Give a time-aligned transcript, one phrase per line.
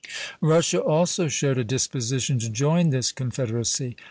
[0.41, 3.95] Russia also showed a disposition to join this confederacy.